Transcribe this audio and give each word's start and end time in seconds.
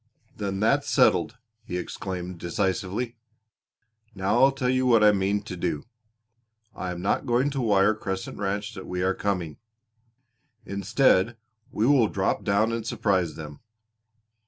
"Then 0.35 0.59
that's 0.61 0.89
settled," 0.89 1.37
he 1.63 1.77
exclaimed 1.77 2.39
decisively. 2.39 3.17
"Now 4.15 4.43
I'll 4.43 4.51
tell 4.51 4.67
you 4.67 4.87
what 4.87 5.03
I 5.03 5.11
mean 5.11 5.43
to 5.43 5.55
do. 5.55 5.85
I 6.75 6.89
am 6.89 7.03
not 7.03 7.27
going 7.27 7.51
to 7.51 7.61
wire 7.61 7.93
Crescent 7.93 8.39
Ranch 8.39 8.73
that 8.73 8.87
we 8.87 9.03
are 9.03 9.13
coming. 9.13 9.57
Instead 10.65 11.37
we 11.71 11.85
will 11.85 12.07
drop 12.07 12.43
down 12.43 12.71
and 12.71 12.83
surprise 12.83 13.35
them. 13.35 13.59